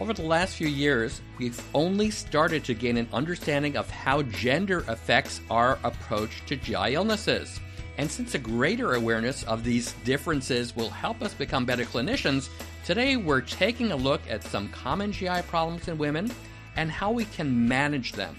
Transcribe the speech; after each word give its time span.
Over 0.00 0.14
the 0.14 0.22
last 0.22 0.56
few 0.56 0.66
years, 0.66 1.20
we've 1.36 1.62
only 1.74 2.10
started 2.10 2.64
to 2.64 2.72
gain 2.72 2.96
an 2.96 3.06
understanding 3.12 3.76
of 3.76 3.90
how 3.90 4.22
gender 4.22 4.82
affects 4.88 5.42
our 5.50 5.78
approach 5.84 6.42
to 6.46 6.56
GI 6.56 6.94
illnesses. 6.94 7.60
And 7.98 8.10
since 8.10 8.34
a 8.34 8.38
greater 8.38 8.94
awareness 8.94 9.42
of 9.42 9.62
these 9.62 9.92
differences 10.06 10.74
will 10.74 10.88
help 10.88 11.20
us 11.20 11.34
become 11.34 11.66
better 11.66 11.84
clinicians, 11.84 12.48
today 12.86 13.18
we're 13.18 13.42
taking 13.42 13.92
a 13.92 13.96
look 13.96 14.22
at 14.26 14.42
some 14.42 14.70
common 14.70 15.12
GI 15.12 15.42
problems 15.48 15.86
in 15.86 15.98
women 15.98 16.32
and 16.76 16.90
how 16.90 17.10
we 17.10 17.26
can 17.26 17.68
manage 17.68 18.12
them. 18.12 18.34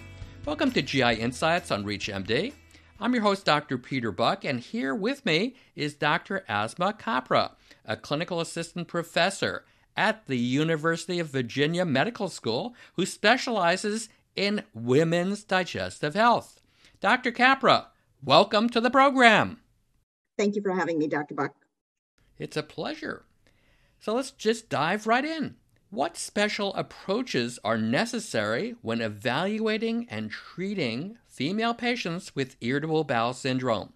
Welcome 0.46 0.72
to 0.72 0.82
GI 0.82 1.14
Insights 1.14 1.70
on 1.70 1.86
ReachMD. 1.86 2.54
I'm 3.00 3.14
your 3.14 3.22
host, 3.22 3.46
Dr. 3.46 3.78
Peter 3.78 4.12
Buck, 4.12 4.46
and 4.46 4.60
here 4.60 4.96
with 4.96 5.24
me 5.28 5.54
is 5.76 5.94
Dr. 5.94 6.44
Asma 6.48 6.94
Kapra, 6.94 7.52
a 7.86 7.96
clinical 7.96 8.40
assistant 8.42 8.88
professor 8.88 9.64
at 9.96 10.28
the 10.28 10.38
University 10.38 11.20
of 11.20 11.30
Virginia 11.30 11.86
Medical 11.86 12.30
School 12.30 12.76
who 12.94 13.06
specializes 13.06 14.10
in 14.36 14.64
women's 14.74 15.44
digestive 15.44 16.14
health. 16.14 16.62
Dr. 17.00 17.32
Kapra, 17.32 17.88
welcome 18.24 18.70
to 18.70 18.82
the 18.82 18.90
program. 18.90 19.60
Thank 20.38 20.56
you 20.56 20.62
for 20.62 20.74
having 20.74 20.98
me, 20.98 21.08
Dr. 21.08 21.36
Buck. 21.36 21.56
It's 22.38 22.58
a 22.58 22.64
pleasure. 22.64 23.26
So 24.00 24.16
let's 24.16 24.32
just 24.32 24.70
dive 24.70 25.06
right 25.06 25.26
in. 25.26 25.56
What 25.92 26.16
special 26.16 26.74
approaches 26.76 27.60
are 27.66 27.78
necessary 27.78 28.76
when 28.82 29.02
evaluating 29.02 30.08
and 30.10 30.32
treating 30.32 31.18
female 31.28 31.74
patients 31.74 32.34
with 32.34 32.56
irritable 32.62 33.04
bowel 33.04 33.34
syndrome? 33.34 33.92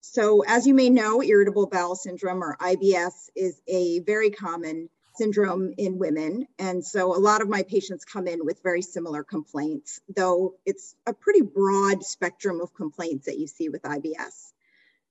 So, 0.00 0.44
as 0.46 0.66
you 0.66 0.74
may 0.74 0.88
know, 0.88 1.22
irritable 1.22 1.66
bowel 1.66 1.96
syndrome 1.96 2.42
or 2.42 2.56
IBS 2.60 3.30
is 3.34 3.60
a 3.66 3.98
very 4.00 4.30
common 4.30 4.88
syndrome 5.14 5.74
in 5.76 5.98
women. 5.98 6.46
And 6.58 6.84
so 6.84 7.14
a 7.14 7.18
lot 7.18 7.42
of 7.42 7.48
my 7.48 7.62
patients 7.62 8.04
come 8.04 8.26
in 8.26 8.44
with 8.44 8.62
very 8.62 8.82
similar 8.82 9.22
complaints, 9.22 10.00
though 10.14 10.54
it's 10.64 10.94
a 11.06 11.12
pretty 11.12 11.42
broad 11.42 12.04
spectrum 12.04 12.60
of 12.60 12.74
complaints 12.74 13.26
that 13.26 13.38
you 13.38 13.46
see 13.46 13.68
with 13.68 13.82
IBS. 13.82 14.52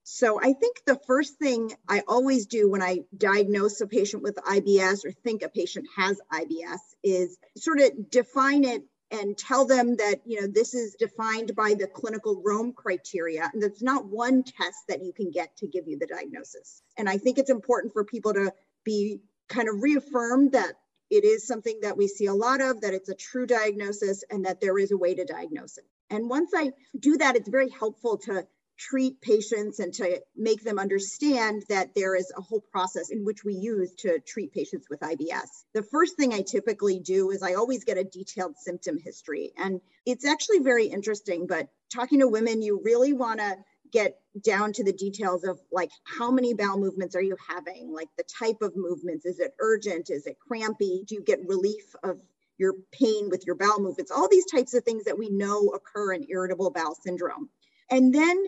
So 0.03 0.39
I 0.41 0.53
think 0.53 0.81
the 0.85 0.99
first 1.05 1.37
thing 1.37 1.71
I 1.87 2.01
always 2.07 2.47
do 2.47 2.69
when 2.69 2.81
I 2.81 2.99
diagnose 3.15 3.79
a 3.81 3.87
patient 3.87 4.23
with 4.23 4.35
IBS 4.35 5.05
or 5.05 5.11
think 5.11 5.43
a 5.43 5.49
patient 5.49 5.87
has 5.95 6.19
IBS 6.33 6.79
is 7.03 7.37
sort 7.55 7.79
of 7.79 8.09
define 8.09 8.63
it 8.63 8.83
and 9.11 9.37
tell 9.37 9.65
them 9.65 9.97
that 9.97 10.21
you 10.25 10.41
know 10.41 10.47
this 10.47 10.73
is 10.73 10.95
defined 10.95 11.55
by 11.55 11.75
the 11.77 11.85
clinical 11.85 12.41
Rome 12.43 12.73
criteria 12.73 13.49
and 13.53 13.61
that's 13.61 13.81
not 13.81 14.05
one 14.05 14.43
test 14.43 14.87
that 14.87 15.03
you 15.03 15.13
can 15.13 15.31
get 15.31 15.55
to 15.57 15.67
give 15.67 15.87
you 15.87 15.99
the 15.99 16.07
diagnosis. 16.07 16.81
And 16.97 17.07
I 17.09 17.17
think 17.17 17.37
it's 17.37 17.49
important 17.49 17.93
for 17.93 18.03
people 18.03 18.33
to 18.33 18.53
be 18.83 19.19
kind 19.49 19.69
of 19.69 19.81
reaffirmed 19.81 20.53
that 20.53 20.73
it 21.09 21.25
is 21.25 21.45
something 21.45 21.79
that 21.81 21.97
we 21.97 22.07
see 22.07 22.27
a 22.27 22.33
lot 22.33 22.61
of, 22.61 22.81
that 22.81 22.93
it's 22.93 23.09
a 23.09 23.15
true 23.15 23.45
diagnosis, 23.45 24.23
and 24.29 24.45
that 24.45 24.61
there 24.61 24.77
is 24.77 24.91
a 24.91 24.97
way 24.97 25.13
to 25.15 25.25
diagnose 25.25 25.77
it. 25.77 25.85
And 26.09 26.29
once 26.29 26.51
I 26.55 26.71
do 26.97 27.17
that, 27.17 27.35
it's 27.35 27.49
very 27.49 27.69
helpful 27.69 28.17
to 28.19 28.47
treat 28.77 29.21
patients 29.21 29.79
and 29.79 29.93
to 29.93 30.19
make 30.35 30.63
them 30.63 30.79
understand 30.79 31.63
that 31.69 31.93
there 31.95 32.15
is 32.15 32.31
a 32.35 32.41
whole 32.41 32.63
process 32.71 33.11
in 33.11 33.23
which 33.23 33.43
we 33.43 33.53
use 33.53 33.93
to 33.93 34.19
treat 34.19 34.51
patients 34.51 34.87
with 34.89 35.01
IBS. 35.01 35.65
The 35.73 35.83
first 35.83 36.17
thing 36.17 36.33
I 36.33 36.41
typically 36.41 36.99
do 36.99 37.29
is 37.29 37.43
I 37.43 37.53
always 37.53 37.83
get 37.83 37.99
a 37.99 38.03
detailed 38.03 38.55
symptom 38.57 38.97
history. 38.97 39.51
And 39.55 39.81
it's 40.05 40.25
actually 40.25 40.59
very 40.59 40.87
interesting, 40.87 41.45
but 41.45 41.67
talking 41.93 42.19
to 42.21 42.27
women, 42.27 42.63
you 42.63 42.81
really 42.83 43.13
want 43.13 43.39
to 43.39 43.57
get 43.91 44.19
down 44.43 44.73
to 44.73 44.83
the 44.83 44.93
details 44.93 45.43
of 45.43 45.59
like 45.71 45.91
how 46.03 46.31
many 46.31 46.53
bowel 46.53 46.77
movements 46.77 47.15
are 47.15 47.21
you 47.21 47.35
having? 47.49 47.91
Like 47.93 48.09
the 48.17 48.23
type 48.23 48.61
of 48.61 48.75
movements. 48.75 49.25
Is 49.25 49.39
it 49.39 49.53
urgent? 49.59 50.09
Is 50.09 50.27
it 50.27 50.37
crampy? 50.39 51.03
Do 51.05 51.15
you 51.15 51.21
get 51.21 51.47
relief 51.47 51.83
of 52.03 52.19
your 52.57 52.73
pain 52.91 53.29
with 53.29 53.45
your 53.45 53.55
bowel 53.55 53.79
movements? 53.79 54.11
All 54.11 54.29
these 54.29 54.45
types 54.45 54.73
of 54.73 54.83
things 54.83 55.05
that 55.05 55.17
we 55.17 55.29
know 55.29 55.73
occur 55.75 56.13
in 56.13 56.27
irritable 56.29 56.71
bowel 56.71 56.95
syndrome. 56.95 57.49
And 57.89 58.13
then 58.13 58.43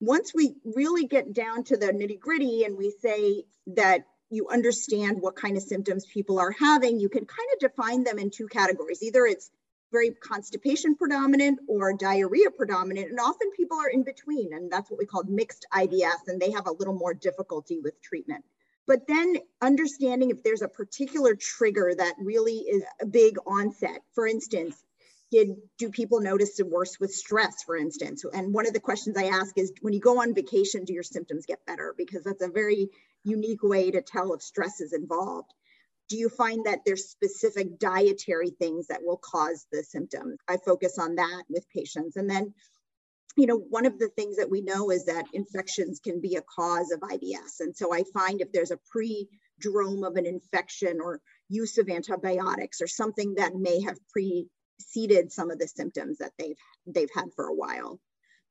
once 0.00 0.32
we 0.34 0.54
really 0.64 1.06
get 1.06 1.32
down 1.32 1.62
to 1.64 1.76
the 1.76 1.86
nitty 1.86 2.18
gritty 2.18 2.64
and 2.64 2.76
we 2.76 2.92
say 3.00 3.44
that 3.68 4.04
you 4.30 4.48
understand 4.48 5.20
what 5.20 5.36
kind 5.36 5.56
of 5.56 5.62
symptoms 5.62 6.06
people 6.06 6.38
are 6.38 6.50
having 6.50 6.98
you 6.98 7.10
can 7.10 7.26
kind 7.26 7.48
of 7.52 7.60
define 7.60 8.02
them 8.02 8.18
in 8.18 8.30
two 8.30 8.48
categories. 8.48 9.02
Either 9.02 9.26
it's 9.26 9.50
very 9.92 10.10
constipation 10.10 10.96
predominant 10.96 11.60
or 11.68 11.92
diarrhea 11.92 12.50
predominant. 12.50 13.10
And 13.10 13.20
often 13.20 13.50
people 13.56 13.78
are 13.78 13.90
in 13.90 14.02
between, 14.02 14.54
and 14.54 14.72
that's 14.72 14.90
what 14.90 14.98
we 14.98 15.06
call 15.06 15.22
mixed 15.24 15.66
IBS, 15.72 16.26
and 16.26 16.40
they 16.40 16.50
have 16.50 16.66
a 16.66 16.72
little 16.72 16.94
more 16.94 17.14
difficulty 17.14 17.78
with 17.78 18.00
treatment. 18.02 18.44
But 18.86 19.06
then 19.06 19.36
understanding 19.60 20.30
if 20.30 20.42
there's 20.42 20.62
a 20.62 20.68
particular 20.68 21.36
trigger 21.36 21.94
that 21.96 22.14
really 22.18 22.56
is 22.56 22.82
a 23.00 23.06
big 23.06 23.36
onset. 23.46 24.00
For 24.14 24.26
instance, 24.26 24.82
did 25.30 25.56
do 25.78 25.88
people 25.88 26.20
notice 26.20 26.58
it 26.58 26.66
worse 26.66 26.98
with 26.98 27.12
stress, 27.12 27.62
for 27.62 27.76
instance? 27.76 28.24
And 28.32 28.52
one 28.52 28.66
of 28.66 28.74
the 28.74 28.80
questions 28.80 29.16
I 29.16 29.24
ask 29.24 29.56
is 29.56 29.72
when 29.80 29.94
you 29.94 30.00
go 30.00 30.20
on 30.20 30.34
vacation, 30.34 30.84
do 30.84 30.92
your 30.92 31.04
symptoms 31.04 31.46
get 31.46 31.64
better? 31.64 31.94
Because 31.96 32.24
that's 32.24 32.42
a 32.42 32.48
very 32.48 32.90
unique 33.24 33.62
way 33.62 33.90
to 33.90 34.02
tell 34.02 34.34
if 34.34 34.42
stress 34.42 34.80
is 34.80 34.92
involved 34.92 35.52
do 36.12 36.18
you 36.18 36.28
find 36.28 36.66
that 36.66 36.80
there's 36.84 37.08
specific 37.08 37.78
dietary 37.78 38.50
things 38.50 38.88
that 38.88 39.00
will 39.02 39.16
cause 39.16 39.66
the 39.72 39.82
symptoms? 39.82 40.36
I 40.46 40.58
focus 40.58 40.98
on 40.98 41.14
that 41.14 41.44
with 41.48 41.64
patients. 41.74 42.16
And 42.16 42.28
then, 42.28 42.52
you 43.34 43.46
know, 43.46 43.56
one 43.56 43.86
of 43.86 43.98
the 43.98 44.10
things 44.10 44.36
that 44.36 44.50
we 44.50 44.60
know 44.60 44.90
is 44.90 45.06
that 45.06 45.24
infections 45.32 46.00
can 46.00 46.20
be 46.20 46.36
a 46.36 46.42
cause 46.42 46.90
of 46.90 47.00
IBS. 47.00 47.60
And 47.60 47.74
so 47.74 47.94
I 47.94 48.02
find 48.12 48.42
if 48.42 48.52
there's 48.52 48.72
a 48.72 48.78
prodrome 48.94 50.06
of 50.06 50.16
an 50.16 50.26
infection 50.26 51.00
or 51.00 51.22
use 51.48 51.78
of 51.78 51.88
antibiotics 51.88 52.82
or 52.82 52.88
something 52.88 53.36
that 53.36 53.54
may 53.54 53.80
have 53.80 53.96
preceded 54.10 55.32
some 55.32 55.50
of 55.50 55.58
the 55.58 55.66
symptoms 55.66 56.18
that 56.18 56.32
they've 56.38 56.58
they've 56.86 57.08
had 57.14 57.32
for 57.34 57.46
a 57.46 57.54
while 57.54 57.98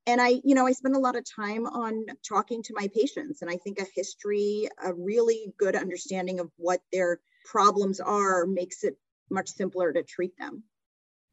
and 0.08 0.22
i 0.22 0.40
you 0.44 0.56
know 0.56 0.66
i 0.66 0.72
spend 0.72 0.96
a 0.96 1.00
lot 1.00 1.16
of 1.16 1.26
time 1.36 1.66
on 1.66 2.06
talking 2.28 2.64
to 2.64 2.74
my 2.76 2.88
patients 2.96 3.42
and 3.42 3.52
i 3.52 3.58
think 3.58 3.80
a 3.80 3.86
history 3.96 4.70
a 4.84 4.94
really 4.94 5.54
good 5.58 5.76
understanding 5.76 6.40
of 6.40 6.50
what 6.58 6.80
their 6.94 7.20
problems 7.46 8.00
are 8.00 8.46
makes 8.46 8.84
it 8.84 8.98
much 9.30 9.50
simpler 9.50 9.94
to 9.94 10.04
treat 10.04 10.38
them. 10.38 10.64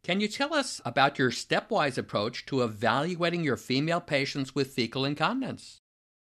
Can 0.04 0.20
you 0.20 0.28
tell 0.28 0.54
us 0.54 0.80
about 0.84 1.18
your 1.18 1.30
stepwise 1.30 1.98
approach 1.98 2.46
to 2.46 2.62
evaluating 2.62 3.44
your 3.44 3.56
female 3.56 4.00
patients 4.00 4.54
with 4.54 4.72
fecal 4.72 5.04
incontinence? 5.04 5.80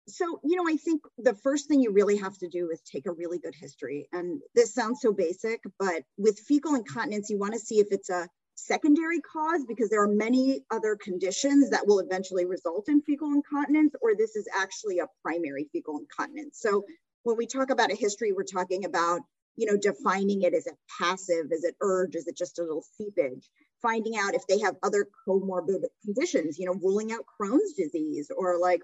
So, 0.08 0.40
you 0.44 0.56
know, 0.56 0.68
I 0.68 0.76
think 0.76 1.02
the 1.18 1.34
first 1.34 1.68
thing 1.68 1.80
you 1.80 1.92
really 1.92 2.16
have 2.16 2.38
to 2.38 2.48
do 2.48 2.70
is 2.70 2.80
take 2.80 3.06
a 3.06 3.12
really 3.12 3.38
good 3.38 3.54
history. 3.54 4.08
And 4.12 4.40
this 4.54 4.72
sounds 4.72 5.00
so 5.00 5.12
basic, 5.12 5.62
but 5.78 6.04
with 6.16 6.38
fecal 6.38 6.74
incontinence, 6.74 7.28
you 7.28 7.38
want 7.38 7.54
to 7.54 7.58
see 7.58 7.80
if 7.80 7.88
it's 7.90 8.08
a 8.08 8.28
secondary 8.54 9.20
cause 9.20 9.64
because 9.66 9.90
there 9.90 10.02
are 10.02 10.08
many 10.08 10.64
other 10.70 10.96
conditions 10.96 11.70
that 11.70 11.86
will 11.86 11.98
eventually 11.98 12.46
result 12.46 12.88
in 12.88 13.02
fecal 13.02 13.32
incontinence, 13.32 13.94
or 14.00 14.14
this 14.14 14.36
is 14.36 14.48
actually 14.56 15.00
a 15.00 15.08
primary 15.22 15.68
fecal 15.72 15.98
incontinence. 15.98 16.58
So, 16.60 16.84
when 17.24 17.36
we 17.36 17.46
talk 17.46 17.70
about 17.70 17.90
a 17.90 17.96
history, 17.96 18.32
we're 18.32 18.44
talking 18.44 18.84
about 18.84 19.20
you 19.56 19.66
know, 19.66 19.76
defining 19.76 20.42
it 20.42 20.54
as 20.54 20.66
a 20.66 20.76
passive, 20.98 21.46
is 21.50 21.64
it 21.64 21.74
urge, 21.80 22.14
is 22.14 22.26
it 22.26 22.36
just 22.36 22.58
a 22.58 22.62
little 22.62 22.84
seepage? 22.96 23.48
Finding 23.82 24.16
out 24.16 24.34
if 24.34 24.46
they 24.46 24.60
have 24.60 24.76
other 24.82 25.06
comorbid 25.26 25.84
conditions, 26.04 26.58
you 26.58 26.66
know, 26.66 26.74
ruling 26.74 27.12
out 27.12 27.24
Crohn's 27.40 27.72
disease 27.74 28.30
or 28.36 28.58
like 28.58 28.82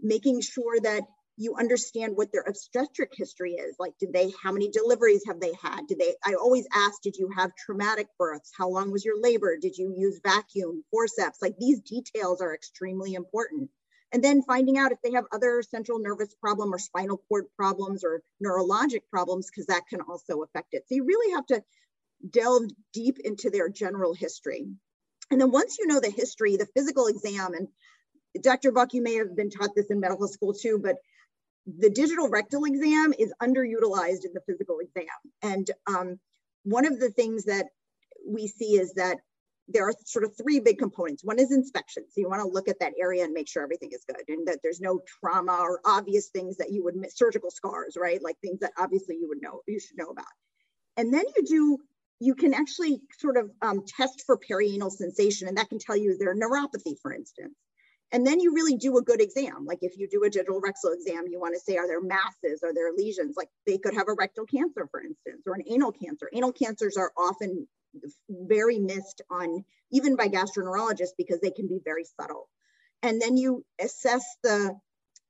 making 0.00 0.40
sure 0.40 0.80
that 0.80 1.02
you 1.40 1.54
understand 1.54 2.16
what 2.16 2.32
their 2.32 2.42
obstetric 2.42 3.12
history 3.14 3.52
is. 3.52 3.76
Like, 3.78 3.96
did 4.00 4.12
they, 4.12 4.32
how 4.42 4.50
many 4.50 4.70
deliveries 4.70 5.22
have 5.28 5.38
they 5.38 5.52
had? 5.62 5.86
Did 5.86 6.00
they, 6.00 6.14
I 6.24 6.34
always 6.34 6.66
ask, 6.74 7.00
did 7.00 7.16
you 7.16 7.30
have 7.36 7.54
traumatic 7.54 8.08
births? 8.18 8.50
How 8.58 8.68
long 8.68 8.90
was 8.90 9.04
your 9.04 9.20
labor? 9.20 9.56
Did 9.56 9.78
you 9.78 9.94
use 9.96 10.20
vacuum, 10.24 10.82
forceps? 10.90 11.40
Like, 11.40 11.54
these 11.56 11.80
details 11.80 12.40
are 12.40 12.54
extremely 12.54 13.14
important 13.14 13.70
and 14.12 14.22
then 14.22 14.42
finding 14.42 14.78
out 14.78 14.92
if 14.92 14.98
they 15.02 15.12
have 15.12 15.24
other 15.32 15.62
central 15.62 15.98
nervous 15.98 16.34
problem 16.40 16.72
or 16.72 16.78
spinal 16.78 17.22
cord 17.28 17.44
problems 17.56 18.04
or 18.04 18.22
neurologic 18.44 19.02
problems 19.10 19.50
because 19.50 19.66
that 19.66 19.86
can 19.88 20.00
also 20.00 20.42
affect 20.42 20.68
it. 20.72 20.84
So 20.88 20.94
you 20.94 21.04
really 21.04 21.34
have 21.34 21.46
to 21.46 21.62
delve 22.30 22.64
deep 22.92 23.18
into 23.22 23.50
their 23.50 23.68
general 23.68 24.14
history. 24.14 24.66
And 25.30 25.40
then 25.40 25.50
once 25.50 25.78
you 25.78 25.86
know 25.86 26.00
the 26.00 26.10
history 26.10 26.56
the 26.56 26.68
physical 26.74 27.06
exam 27.06 27.52
and 27.52 27.68
dr 28.42 28.70
buck 28.72 28.94
you 28.94 29.02
may 29.02 29.14
have 29.14 29.34
been 29.36 29.50
taught 29.50 29.74
this 29.74 29.90
in 29.90 30.00
medical 30.00 30.28
school 30.28 30.54
too 30.54 30.78
but 30.82 30.96
the 31.76 31.90
digital 31.90 32.28
rectal 32.28 32.64
exam 32.64 33.12
is 33.18 33.32
underutilized 33.42 34.24
in 34.24 34.32
the 34.32 34.40
physical 34.46 34.78
exam. 34.78 35.06
And 35.42 35.70
um, 35.86 36.20
one 36.64 36.86
of 36.86 36.98
the 36.98 37.10
things 37.10 37.44
that 37.44 37.66
we 38.26 38.46
see 38.46 38.78
is 38.78 38.94
that 38.94 39.18
there 39.68 39.86
are 39.86 39.94
sort 40.04 40.24
of 40.24 40.34
three 40.36 40.60
big 40.60 40.78
components. 40.78 41.22
One 41.22 41.38
is 41.38 41.52
inspection. 41.52 42.04
So 42.08 42.20
you 42.20 42.28
want 42.28 42.40
to 42.40 42.48
look 42.48 42.68
at 42.68 42.80
that 42.80 42.94
area 42.98 43.24
and 43.24 43.32
make 43.32 43.48
sure 43.48 43.62
everything 43.62 43.90
is 43.92 44.04
good 44.06 44.22
and 44.28 44.48
that 44.48 44.60
there's 44.62 44.80
no 44.80 45.00
trauma 45.20 45.58
or 45.60 45.80
obvious 45.84 46.28
things 46.28 46.56
that 46.56 46.72
you 46.72 46.82
would 46.84 46.96
miss, 46.96 47.16
surgical 47.16 47.50
scars, 47.50 47.96
right? 47.98 48.22
Like 48.22 48.36
things 48.40 48.60
that 48.60 48.72
obviously 48.78 49.16
you 49.16 49.28
would 49.28 49.42
know, 49.42 49.60
you 49.66 49.78
should 49.78 49.98
know 49.98 50.08
about. 50.08 50.24
And 50.96 51.12
then 51.12 51.24
you 51.36 51.44
do, 51.44 51.78
you 52.18 52.34
can 52.34 52.54
actually 52.54 53.00
sort 53.18 53.36
of 53.36 53.50
um, 53.62 53.84
test 53.86 54.24
for 54.26 54.38
perianal 54.38 54.90
sensation 54.90 55.48
and 55.48 55.58
that 55.58 55.68
can 55.68 55.78
tell 55.78 55.96
you 55.96 56.16
there 56.18 56.34
neuropathy, 56.34 56.94
for 57.02 57.12
instance. 57.12 57.54
And 58.10 58.26
then 58.26 58.40
you 58.40 58.54
really 58.54 58.74
do 58.74 58.96
a 58.96 59.02
good 59.02 59.20
exam. 59.20 59.66
Like 59.66 59.80
if 59.82 59.98
you 59.98 60.08
do 60.08 60.24
a 60.24 60.30
digital 60.30 60.60
rectal 60.62 60.92
exam, 60.92 61.26
you 61.28 61.38
want 61.38 61.54
to 61.54 61.60
say, 61.60 61.76
are 61.76 61.86
there 61.86 62.00
masses? 62.00 62.62
Are 62.62 62.72
there 62.72 62.90
lesions? 62.96 63.34
Like 63.36 63.50
they 63.66 63.76
could 63.76 63.94
have 63.94 64.08
a 64.08 64.14
rectal 64.14 64.46
cancer, 64.46 64.88
for 64.90 65.02
instance, 65.02 65.42
or 65.46 65.54
an 65.54 65.64
anal 65.70 65.92
cancer. 65.92 66.30
Anal 66.32 66.52
cancers 66.52 66.96
are 66.96 67.12
often 67.18 67.68
very 68.28 68.78
missed 68.78 69.22
on 69.30 69.64
even 69.90 70.16
by 70.16 70.28
gastroenterologists 70.28 71.16
because 71.16 71.40
they 71.40 71.50
can 71.50 71.66
be 71.66 71.80
very 71.84 72.04
subtle. 72.04 72.48
And 73.02 73.20
then 73.20 73.36
you 73.36 73.64
assess 73.80 74.24
the 74.42 74.78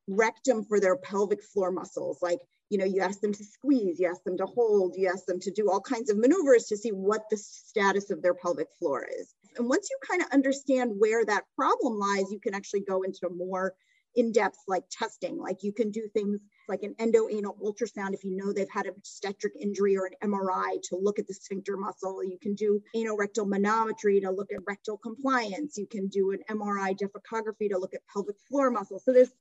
rectum 0.08 0.64
for 0.64 0.81
their 0.81 0.96
pelvic 0.96 1.43
floor 1.43 1.70
muscles. 1.70 2.19
Like, 2.22 2.40
you 2.70 2.78
know, 2.78 2.84
you 2.84 3.00
ask 3.00 3.20
them 3.20 3.32
to 3.32 3.44
squeeze, 3.44 4.00
you 4.00 4.08
ask 4.08 4.22
them 4.25 4.37
to 4.38 4.46
hold, 4.46 4.96
you 4.96 5.08
ask 5.08 5.26
them 5.26 5.40
to 5.40 5.50
do 5.50 5.70
all 5.70 5.81
kinds 5.81 6.10
of 6.10 6.19
maneuvers 6.19 6.64
to 6.64 6.76
see 6.76 6.90
what 6.90 7.22
the 7.31 7.37
status 7.37 8.10
of 8.10 8.22
their 8.22 8.34
pelvic 8.34 8.69
floor 8.78 9.06
is. 9.19 9.34
And 9.56 9.69
once 9.69 9.88
you 9.90 9.99
kind 10.08 10.22
of 10.22 10.28
understand 10.32 10.93
where 10.99 11.25
that 11.25 11.44
problem 11.55 11.99
lies, 11.99 12.31
you 12.31 12.40
can 12.40 12.55
actually 12.55 12.81
go 12.81 13.02
into 13.02 13.28
more 13.31 13.75
in-depth 14.16 14.58
like 14.66 14.84
testing. 14.90 15.38
Like 15.38 15.62
you 15.62 15.72
can 15.72 15.90
do 15.90 16.08
things 16.12 16.40
like 16.69 16.82
an 16.82 16.94
endoanal 17.00 17.58
ultrasound 17.62 18.14
if 18.14 18.25
you 18.25 18.37
know 18.37 18.52
they've 18.52 18.70
had 18.70 18.87
a 18.87 18.90
obstetric 18.90 19.55
injury 19.60 19.96
or 19.96 20.06
an 20.06 20.31
MRI 20.31 20.81
to 20.84 20.96
look 20.96 21.19
at 21.19 21.26
the 21.26 21.34
sphincter 21.34 21.76
muscle. 21.76 22.22
You 22.25 22.38
can 22.40 22.55
do 22.55 22.82
anorectal 22.94 23.46
manometry 23.46 24.20
to 24.22 24.31
look 24.31 24.52
at 24.52 24.60
rectal 24.66 24.99
compliance. 24.99 25.76
You 25.78 25.87
can 25.87 26.08
do 26.08 26.32
an 26.32 26.40
MRI 26.50 26.96
defecography 26.96 27.70
to 27.70 27.78
look 27.78 27.94
at 27.94 28.00
pelvic 28.12 28.37
floor 28.49 28.70
muscle. 28.70 28.99
So 28.99 29.12
there's 29.12 29.32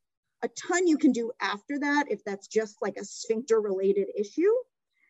a 0.44 0.50
ton 0.50 0.88
you 0.88 0.98
can 0.98 1.12
do 1.12 1.32
after 1.42 1.80
that 1.80 2.06
if 2.10 2.24
that's 2.24 2.48
just 2.48 2.78
like 2.82 2.98
a 2.98 3.06
sphincter 3.06 3.60
related 3.60 4.08
issue 4.18 4.52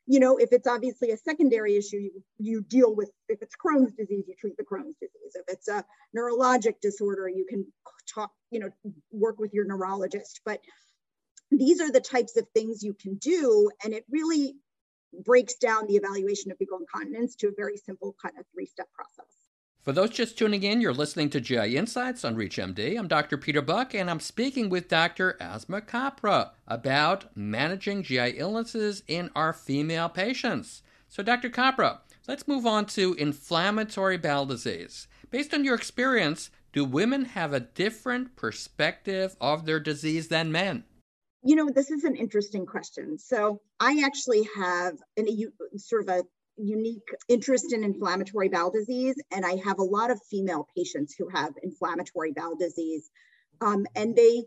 you 0.07 0.19
know 0.19 0.38
if 0.38 0.51
it's 0.51 0.68
obviously 0.68 1.12
a 1.12 1.18
secondary 1.18 1.75
issue 1.75 1.98
you, 1.98 2.24
you 2.39 2.62
deal 2.62 2.95
with 2.95 3.12
if 3.30 3.42
it's 3.42 3.56
crohn's 3.56 3.94
disease 3.94 4.25
you 4.27 4.36
treat 4.39 4.57
the 4.57 4.63
crohn's 4.63 4.95
disease. 5.00 5.36
If 5.36 5.44
it's 5.48 5.68
a 5.68 5.83
neurologic 6.15 6.80
disorder 6.81 7.27
you 7.27 7.45
can 7.48 7.65
talk 8.13 8.31
you 8.50 8.59
know 8.59 8.69
work 9.12 9.38
with 9.38 9.54
your 9.54 9.65
neurologist. 9.65 10.42
But 10.45 10.62
these 11.51 11.81
are 11.81 11.92
the 11.92 12.01
types 12.01 12.38
of 12.38 12.48
things 12.54 12.83
you 12.83 12.94
can 12.94 13.15
do 13.15 13.69
and 13.83 13.94
it 13.94 14.06
really 14.09 14.56
breaks 15.25 15.56
down 15.56 15.88
the 15.88 15.95
evaluation 15.95 16.51
of 16.51 16.57
fecal 16.57 16.80
incontinence 16.80 17.36
to 17.38 17.48
a 17.48 17.51
very 17.56 17.77
simple 17.77 18.15
kind 18.21 18.36
of 18.39 18.45
three 18.54 18.65
step 18.65 18.88
process 18.94 19.46
for 19.88 19.94
those 19.94 20.10
just 20.10 20.38
tuning 20.38 20.63
in, 20.63 20.81
you're 20.81 20.94
listening 20.94 21.30
to 21.30 21.39
GI 21.39 21.78
Insights 21.78 22.25
on 22.25 22.36
ReachMD. 22.36 23.00
I'm 23.00 23.07
Dr. 23.07 23.38
Peter 23.38 23.62
Buck, 23.62 23.94
and 23.94 24.10
I'm 24.10 24.19
speaking 24.19 24.68
with 24.68 24.89
Dr. 24.89 25.38
Asma 25.39 25.80
Kapra 25.80 26.50
about 26.68 27.38
managing 27.38 28.04
GI 28.04 28.31
illnesses 28.31 29.01
in 29.07 29.30
our 29.34 29.54
female 29.54 30.10
patients. 30.10 30.84
So, 31.07 31.24
Dr. 31.24 31.50
Kapra, 31.50 32.00
let's 32.28 32.50
move 32.50 32.66
on 32.66 32.86
to 32.88 33.13
inflammatory 33.13 34.18
bowel 34.18 34.45
disease. 34.45 35.07
Based 35.30 35.54
on 35.54 35.63
your 35.63 35.75
experience, 35.75 36.50
do 36.74 36.83
women 36.83 37.24
have 37.24 37.54
a 37.54 37.62
different 37.62 38.36
perspective 38.36 39.38
of 39.40 39.66
their 39.66 39.80
disease 39.80 40.28
than 40.28 40.51
men? 40.51 40.83
You 41.44 41.56
know, 41.56 41.69
this 41.74 41.92
is 41.92 42.04
an 42.04 42.18
interesting 42.18 42.66
question. 42.66 43.18
So, 43.18 43.62
I 43.80 44.04
actually 44.06 44.50
have 44.54 44.98
an, 45.16 45.28
sort 45.78 46.01
of 46.01 46.10
a 46.10 46.24
unique 46.57 47.07
interest 47.27 47.74
in 47.74 47.83
inflammatory 47.83 48.50
bowel 48.50 48.71
disease, 48.71 49.15
and 49.31 49.45
I 49.45 49.57
have 49.63 49.80
a 49.80 49.83
lot 49.83 50.12
of 50.12 50.21
female 50.30 50.68
patients 50.75 51.15
who 51.18 51.30
have 51.30 51.54
inflammatory 51.62 52.31
bowel 52.31 52.56
disease. 52.56 53.09
Um, 53.62 53.86
and 53.95 54.15
they 54.15 54.44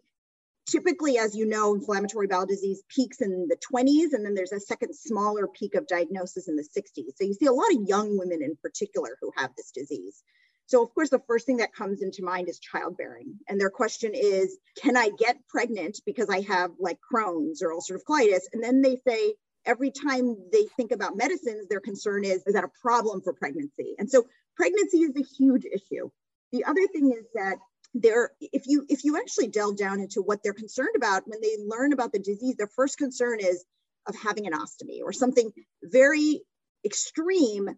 typically, 0.67 1.19
as 1.19 1.35
you 1.35 1.47
know, 1.47 1.75
inflammatory 1.75 2.27
bowel 2.27 2.47
disease 2.47 2.83
peaks 2.89 3.21
in 3.21 3.49
the 3.49 3.57
20s, 3.57 4.13
and 4.13 4.25
then 4.25 4.35
there's 4.35 4.53
a 4.53 4.61
second 4.61 4.95
smaller 4.95 5.47
peak 5.47 5.75
of 5.75 5.87
diagnosis 5.87 6.49
in 6.49 6.57
the 6.57 6.63
60s. 6.63 7.17
So 7.17 7.25
you 7.25 7.35
see 7.35 7.47
a 7.47 7.53
lot 7.53 7.73
of 7.73 7.89
young 7.89 8.19
women 8.19 8.43
in 8.43 8.57
particular 8.63 9.17
who 9.21 9.33
have 9.37 9.51
this 9.57 9.73
disease. 9.73 10.23
So, 10.67 10.85
of 10.85 10.95
course, 10.95 11.11
the 11.11 11.23
first 11.27 11.47
thing 11.47 11.57
that 11.57 11.75
comes 11.75 12.01
into 12.01 12.23
mind 12.23 12.49
is 12.49 12.61
childbearing. 12.61 13.35
And 13.49 13.61
their 13.61 13.71
question 13.71 14.13
is 14.15 14.57
Can 14.81 14.97
I 14.97 15.11
get 15.19 15.37
pregnant 15.49 16.01
because 16.07 16.29
I 16.29 16.43
have 16.43 16.71
like 16.79 16.99
Crohn's 17.13 17.61
or 17.61 17.71
ulcerative 17.71 18.05
colitis? 18.09 18.43
And 18.53 18.63
then 18.63 18.81
they 18.81 18.97
say, 19.07 19.35
every 19.67 19.91
time 19.91 20.37
they 20.53 20.65
think 20.77 20.93
about 20.93 21.17
medicines, 21.17 21.69
their 21.69 21.81
concern 21.81 22.25
is, 22.25 22.43
is 22.47 22.55
that 22.55 22.65
a 22.65 22.71
problem 22.83 23.21
for 23.21 23.33
pregnancy? 23.33 23.95
And 23.99 24.11
so 24.11 24.27
pregnancy 24.57 24.99
is 24.99 25.17
a 25.17 25.25
huge 25.39 25.65
issue. 25.65 26.11
The 26.53 26.65
other 26.65 26.87
thing 26.93 27.13
is 27.13 27.27
that 27.35 27.57
there, 27.95 28.31
if 28.41 28.65
you 28.67 28.85
if 28.89 29.05
you 29.05 29.17
actually 29.17 29.49
delve 29.49 29.77
down 29.77 30.01
into 30.01 30.23
what 30.23 30.41
they're 30.43 30.53
concerned 30.53 30.95
about 30.97 31.23
when 31.27 31.41
they 31.41 31.57
learn 31.67 31.93
about 31.93 32.13
the 32.13 32.19
disease, 32.19 32.57
their 32.57 32.69
first 32.69 32.99
concern 32.99 33.41
is 33.41 33.65
of 34.07 34.17
having 34.17 34.47
an 34.47 34.53
ostomy 34.53 35.01
or 35.03 35.13
something 35.13 35.51
very 35.83 36.43
extreme. 36.85 37.69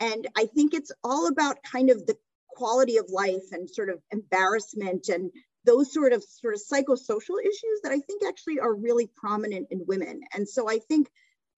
And 0.00 0.26
I 0.36 0.46
think 0.46 0.74
it's 0.74 0.92
all 1.04 1.28
about 1.28 1.62
kind 1.62 1.90
of 1.90 2.06
the 2.06 2.16
quality 2.48 2.96
of 2.96 3.10
life 3.10 3.52
and 3.52 3.68
sort 3.68 3.88
of 3.90 4.00
embarrassment 4.10 5.08
and 5.08 5.30
those 5.64 5.92
sort 5.92 6.12
of 6.12 6.24
sort 6.24 6.54
of 6.54 6.60
psychosocial 6.60 7.40
issues 7.40 7.80
that 7.82 7.92
I 7.92 8.00
think 8.00 8.22
actually 8.26 8.60
are 8.60 8.74
really 8.74 9.10
prominent 9.16 9.68
in 9.70 9.84
women. 9.86 10.20
And 10.34 10.48
so 10.48 10.68
I 10.68 10.78
think 10.78 11.08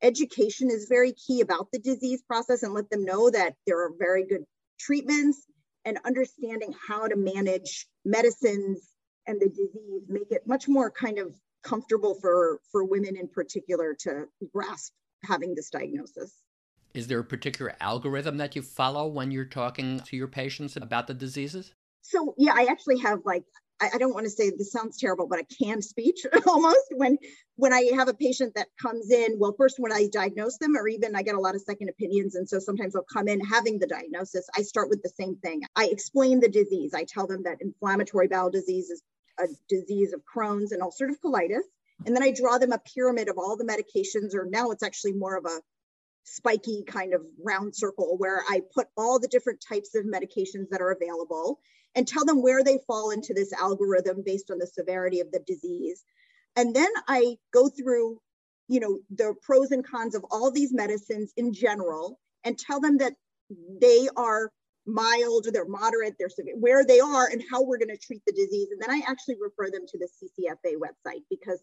education 0.03 0.71
is 0.71 0.87
very 0.89 1.13
key 1.13 1.41
about 1.41 1.69
the 1.73 1.79
disease 1.79 2.23
process 2.23 2.63
and 2.63 2.75
let 2.75 2.91
them 2.91 3.05
know 3.05 3.31
that 3.31 3.55
there 3.67 3.79
are 3.85 3.93
very 3.99 4.27
good 4.27 4.45
treatments 4.79 5.47
and 5.85 5.99
understanding 6.05 6.75
how 6.89 7.07
to 7.07 7.17
manage 7.17 7.87
medicines 8.05 8.89
and 9.27 9.41
the 9.41 9.49
disease 9.49 10.03
make 10.09 10.31
it 10.31 10.47
much 10.47 10.69
more 10.69 10.91
kind 10.91 11.19
of 11.19 11.35
comfortable 11.63 12.15
for 12.15 12.61
for 12.73 12.85
women 12.85 13.17
in 13.17 13.29
particular 13.29 13.95
to 14.01 14.27
grasp 14.55 14.93
having 15.25 15.55
this 15.55 15.69
diagnosis. 15.71 16.33
Is 16.95 17.07
there 17.07 17.21
a 17.21 17.25
particular 17.25 17.77
algorithm 17.81 18.39
that 18.39 18.57
you 18.57 18.63
follow 18.63 19.07
when 19.07 19.31
you're 19.31 19.45
talking 19.45 20.01
to 20.01 20.17
your 20.17 20.27
patients 20.27 20.77
about 20.77 21.07
the 21.07 21.15
diseases? 21.15 21.75
So 22.03 22.35
yeah 22.39 22.55
i 22.57 22.65
actually 22.65 22.99
have 22.99 23.21
like 23.25 23.45
I, 23.81 23.91
I 23.95 23.99
don't 23.99 24.15
want 24.15 24.25
to 24.25 24.31
say 24.31 24.51
this 24.51 24.73
sounds 24.73 24.99
terrible, 24.99 25.27
but 25.27 25.41
a 25.41 25.45
canned 25.63 25.85
speech 25.85 26.27
almost 26.47 26.87
when 26.93 27.19
when 27.57 27.73
I 27.73 27.91
have 27.95 28.09
a 28.09 28.15
patient 28.15 28.55
that 28.55 28.69
comes 28.81 29.11
in. 29.11 29.39
Well, 29.39 29.55
first 29.57 29.79
when 29.79 29.93
I 29.93 30.09
diagnose 30.13 30.59
them, 30.59 30.77
or 30.77 30.89
even 30.89 31.17
I 31.17 31.23
get 31.23 31.35
a 31.35 31.41
lot 31.41 31.55
of 31.55 31.63
second 31.63 31.89
opinions, 31.89 32.35
and 32.35 32.49
so 32.49 32.59
sometimes 32.59 32.93
they'll 32.93 33.03
come 33.03 33.29
in 33.29 33.41
having 33.41 33.79
the 33.79 33.87
diagnosis. 33.87 34.49
I 34.57 34.63
start 34.63 34.89
with 34.89 35.03
the 35.03 35.11
same 35.11 35.37
thing. 35.37 35.63
I 35.77 35.87
explain 35.87 36.41
the 36.41 36.49
disease. 36.49 36.95
I 36.95 37.05
tell 37.05 37.27
them 37.27 37.43
that 37.45 37.59
inflammatory 37.61 38.29
bowel 38.29 38.51
disease 38.51 38.91
is 38.91 39.03
a 39.39 39.47
disease 39.69 40.13
of 40.13 40.23
Crohn's 40.25 40.73
and 40.73 40.83
ulcerative 40.83 41.21
colitis. 41.25 41.65
And 42.07 42.17
then 42.17 42.23
I 42.23 42.33
draw 42.33 42.59
them 42.59 42.73
a 42.73 42.79
pyramid 42.79 43.29
of 43.29 43.37
all 43.39 43.57
the 43.57 43.65
medications, 43.65 44.35
or 44.35 44.47
now 44.47 44.71
it's 44.71 44.83
actually 44.83 45.13
more 45.13 45.37
of 45.37 45.45
a 45.45 45.61
spiky 46.25 46.85
kind 46.87 47.15
of 47.15 47.23
round 47.43 47.75
circle 47.75 48.17
where 48.19 48.43
I 48.49 48.63
put 48.75 48.89
all 48.97 49.19
the 49.19 49.29
different 49.29 49.63
types 49.67 49.95
of 49.95 50.05
medications 50.05 50.69
that 50.71 50.81
are 50.81 50.93
available 50.93 51.61
and 51.95 52.07
tell 52.07 52.25
them 52.25 52.43
where 52.43 52.63
they 52.63 52.79
fall 52.87 53.11
into 53.11 53.35
this 53.35 53.53
algorithm 53.53 54.23
based 54.25 54.51
on 54.51 54.59
the 54.59 54.67
severity 54.67 55.21
of 55.21 55.31
the 55.33 55.41
disease. 55.47 56.05
And 56.57 56.75
then 56.75 56.91
I 57.09 57.37
go 57.53 57.69
through, 57.69 58.21
you 58.69 58.81
know, 58.81 58.99
the 59.11 59.35
pros 59.43 59.71
and 59.71 59.87
cons 59.87 60.15
of 60.15 60.25
all 60.31 60.51
these 60.51 60.73
medicines 60.73 61.33
in 61.37 61.53
general 61.53 62.19
and 62.45 62.59
tell 62.59 62.81
them 62.81 62.99
that 62.99 63.15
they 63.81 64.09
are 64.17 64.51
mild 64.87 65.47
or 65.47 65.53
they're 65.53 65.67
moderate, 65.67 66.15
they're 66.19 66.29
severe, 66.29 66.57
where 66.57 66.85
they 66.85 67.01
are 67.01 67.27
and 67.27 67.43
how 67.51 67.63
we're 67.63 67.79
going 67.79 67.89
to 67.89 67.99
treat 67.99 68.23
the 68.27 68.33
disease. 68.33 68.69
And 68.71 68.81
then 68.81 68.91
I 68.91 69.03
actually 69.07 69.37
refer 69.41 69.71
them 69.71 69.87
to 69.87 69.99
the 69.99 70.09
CCFA 70.09 70.75
website 70.77 71.23
because 71.29 71.61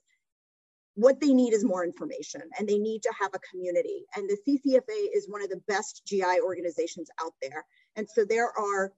what 0.95 1.19
they 1.19 1.33
need 1.33 1.53
is 1.53 1.63
more 1.63 1.85
information 1.85 2.41
and 2.57 2.67
they 2.67 2.79
need 2.79 3.03
to 3.03 3.13
have 3.19 3.31
a 3.33 3.39
community. 3.51 4.03
And 4.15 4.27
the 4.27 4.37
CCFA 4.47 5.15
is 5.15 5.29
one 5.29 5.43
of 5.43 5.49
the 5.49 5.61
best 5.67 6.01
GI 6.07 6.41
organizations 6.43 7.09
out 7.21 7.33
there. 7.41 7.65
And 7.95 8.07
so 8.09 8.25
there 8.25 8.51
are 8.57 8.91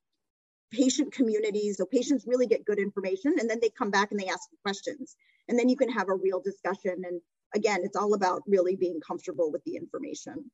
patient 0.71 1.11
communities 1.11 1.77
so 1.77 1.85
patients 1.85 2.25
really 2.27 2.47
get 2.47 2.65
good 2.65 2.79
information 2.79 3.35
and 3.39 3.49
then 3.49 3.59
they 3.61 3.69
come 3.69 3.91
back 3.91 4.11
and 4.11 4.19
they 4.19 4.27
ask 4.27 4.49
questions 4.61 5.15
and 5.47 5.57
then 5.57 5.69
you 5.69 5.75
can 5.75 5.89
have 5.89 6.09
a 6.09 6.15
real 6.15 6.41
discussion 6.41 6.95
and 7.05 7.21
again 7.55 7.79
it's 7.83 7.95
all 7.95 8.13
about 8.13 8.41
really 8.47 8.75
being 8.75 8.99
comfortable 9.05 9.51
with 9.51 9.63
the 9.63 9.75
information 9.75 10.51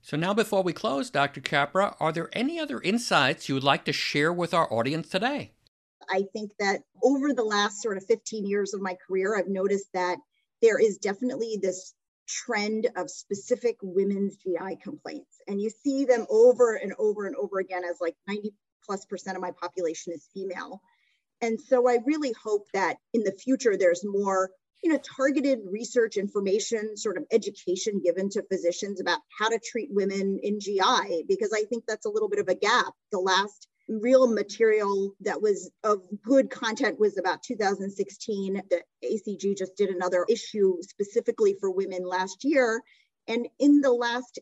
so 0.00 0.16
now 0.16 0.32
before 0.32 0.62
we 0.62 0.72
close 0.72 1.10
dr 1.10 1.40
kapra 1.42 1.94
are 2.00 2.12
there 2.12 2.30
any 2.32 2.58
other 2.58 2.80
insights 2.80 3.48
you 3.48 3.54
would 3.54 3.64
like 3.64 3.84
to 3.84 3.92
share 3.92 4.32
with 4.32 4.54
our 4.54 4.72
audience 4.72 5.08
today 5.08 5.52
i 6.10 6.22
think 6.32 6.50
that 6.58 6.80
over 7.02 7.34
the 7.34 7.44
last 7.44 7.82
sort 7.82 7.96
of 7.96 8.04
15 8.06 8.46
years 8.46 8.72
of 8.74 8.80
my 8.80 8.96
career 9.06 9.36
i've 9.36 9.48
noticed 9.48 9.88
that 9.92 10.16
there 10.62 10.78
is 10.78 10.96
definitely 10.98 11.58
this 11.60 11.94
trend 12.28 12.88
of 12.96 13.10
specific 13.10 13.76
women's 13.82 14.36
GI 14.36 14.76
complaints. 14.82 15.40
And 15.46 15.60
you 15.60 15.70
see 15.70 16.04
them 16.04 16.26
over 16.30 16.76
and 16.76 16.94
over 16.98 17.26
and 17.26 17.36
over 17.36 17.58
again 17.58 17.82
as 17.84 18.00
like 18.00 18.16
90 18.26 18.52
plus 18.84 19.04
percent 19.04 19.36
of 19.36 19.42
my 19.42 19.52
population 19.52 20.12
is 20.12 20.28
female. 20.34 20.80
And 21.40 21.60
so 21.60 21.88
I 21.88 21.98
really 22.04 22.32
hope 22.42 22.66
that 22.72 22.96
in 23.12 23.24
the 23.24 23.32
future 23.32 23.76
there's 23.76 24.04
more 24.04 24.50
you 24.82 24.92
know 24.92 24.98
targeted 25.16 25.60
research 25.70 26.16
information 26.16 26.96
sort 26.96 27.16
of 27.16 27.24
education 27.30 28.00
given 28.04 28.28
to 28.30 28.42
physicians 28.50 29.00
about 29.00 29.20
how 29.38 29.48
to 29.48 29.60
treat 29.64 29.88
women 29.92 30.40
in 30.42 30.60
GI 30.60 31.24
because 31.28 31.52
I 31.54 31.64
think 31.64 31.84
that's 31.86 32.06
a 32.06 32.10
little 32.10 32.28
bit 32.28 32.40
of 32.40 32.48
a 32.48 32.54
gap. 32.54 32.92
The 33.10 33.18
last 33.18 33.68
real 33.88 34.26
material 34.32 35.12
that 35.20 35.42
was 35.42 35.70
of 35.84 36.02
good 36.24 36.50
content 36.50 36.98
was 36.98 37.18
about 37.18 37.42
2016. 37.42 38.62
The 38.70 38.82
ACG 39.04 39.56
just 39.56 39.76
did 39.76 39.90
another 39.90 40.24
issue 40.28 40.76
specifically 40.82 41.56
for 41.60 41.70
women 41.70 42.04
last 42.04 42.44
year. 42.44 42.80
And 43.28 43.48
in 43.58 43.80
the 43.80 43.92
last 43.92 44.38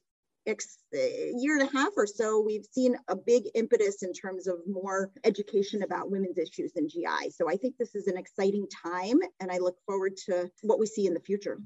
year 0.47 1.59
and 1.59 1.68
a 1.68 1.73
half 1.73 1.90
or 1.97 2.06
so, 2.06 2.40
we've 2.40 2.66
seen 2.70 2.97
a 3.09 3.16
big 3.16 3.44
impetus 3.54 4.02
in 4.02 4.12
terms 4.12 4.47
of 4.47 4.56
more 4.66 5.11
education 5.25 5.82
about 5.82 6.11
women's 6.11 6.38
issues 6.38 6.73
in 6.76 6.88
GI. 6.88 7.30
So 7.30 7.49
I 7.49 7.56
think 7.56 7.76
this 7.78 7.94
is 7.94 8.06
an 8.06 8.16
exciting 8.16 8.66
time, 8.85 9.18
and 9.40 9.50
I 9.50 9.59
look 9.59 9.76
forward 9.87 10.16
to 10.26 10.50
what 10.62 10.78
we 10.78 10.87
see 10.87 11.06
in 11.06 11.14
the 11.14 11.20
future. 11.20 11.59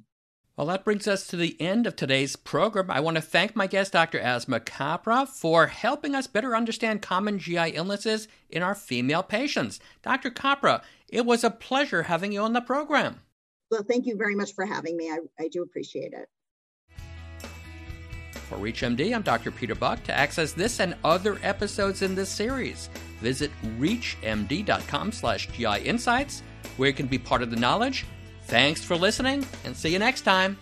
Well, 0.56 0.68
that 0.68 0.84
brings 0.84 1.08
us 1.08 1.26
to 1.28 1.36
the 1.36 1.60
end 1.60 1.84
of 1.84 1.96
today's 1.96 2.36
program. 2.36 2.88
I 2.88 3.00
want 3.00 3.16
to 3.16 3.20
thank 3.20 3.56
my 3.56 3.66
guest, 3.66 3.92
Dr. 3.92 4.20
Asma 4.20 4.60
Kapra, 4.60 5.26
for 5.26 5.66
helping 5.66 6.14
us 6.14 6.28
better 6.28 6.54
understand 6.54 7.02
common 7.02 7.40
GI 7.40 7.70
illnesses 7.70 8.28
in 8.48 8.62
our 8.62 8.76
female 8.76 9.24
patients. 9.24 9.80
Dr. 10.02 10.30
Kapra, 10.30 10.82
it 11.08 11.26
was 11.26 11.42
a 11.42 11.50
pleasure 11.50 12.04
having 12.04 12.30
you 12.30 12.40
on 12.40 12.52
the 12.52 12.60
program. 12.60 13.20
Well, 13.68 13.82
thank 13.82 14.06
you 14.06 14.16
very 14.16 14.36
much 14.36 14.54
for 14.54 14.64
having 14.64 14.96
me. 14.96 15.10
I, 15.10 15.18
I 15.40 15.48
do 15.48 15.62
appreciate 15.62 16.12
it. 16.12 16.28
For 18.54 18.60
ReachMD, 18.60 19.12
I'm 19.12 19.22
Dr. 19.22 19.50
Peter 19.50 19.74
Buck. 19.74 20.04
To 20.04 20.16
access 20.16 20.52
this 20.52 20.78
and 20.78 20.94
other 21.02 21.40
episodes 21.42 22.02
in 22.02 22.14
this 22.14 22.28
series, 22.28 22.88
visit 23.20 23.50
reachmd.com 23.80 25.10
slash 25.10 25.48
GI 25.48 25.80
Insights, 25.84 26.44
where 26.76 26.88
you 26.88 26.94
can 26.94 27.08
be 27.08 27.18
part 27.18 27.42
of 27.42 27.50
the 27.50 27.56
knowledge 27.56 28.06
Thanks 28.46 28.84
for 28.84 28.96
listening 28.96 29.46
and 29.64 29.76
see 29.76 29.90
you 29.90 29.98
next 29.98 30.20
time. 30.22 30.58